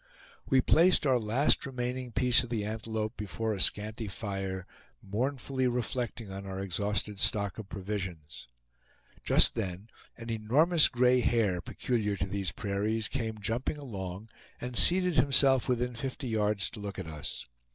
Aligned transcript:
We 0.47 0.61
placed 0.61 1.05
our 1.05 1.19
last 1.19 1.63
remaining 1.63 2.11
piece 2.11 2.43
of 2.43 2.49
the 2.49 2.63
antelope 2.65 3.15
before 3.15 3.53
a 3.53 3.61
scanty 3.61 4.07
fire, 4.07 4.65
mournfully 4.99 5.67
reflecting 5.67 6.31
on 6.31 6.43
our 6.47 6.59
exhausted 6.59 7.19
stock 7.19 7.59
of 7.59 7.69
provisions. 7.69 8.47
Just 9.23 9.53
then 9.53 9.89
an 10.17 10.31
enormous 10.31 10.87
gray 10.87 11.19
hare, 11.19 11.61
peculiar 11.61 12.15
to 12.15 12.25
these 12.25 12.51
prairies, 12.51 13.07
came 13.07 13.37
jumping 13.39 13.77
along, 13.77 14.29
and 14.59 14.75
seated 14.75 15.17
himself 15.17 15.69
within 15.69 15.93
fifty 15.93 16.27
yards 16.27 16.71
to 16.71 16.79
look 16.79 16.97
at 16.97 17.05
us. 17.05 17.45